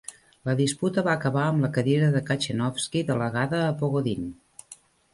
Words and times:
La 0.49 0.53
disputa 0.61 1.03
va 1.07 1.11
acabar 1.17 1.43
amb 1.51 1.67
la 1.67 1.71
cadira 1.77 2.09
de 2.17 2.23
Kachenovsky 2.31 3.07
delegada 3.13 3.63
a 3.67 3.73
Pogodin. 3.83 4.29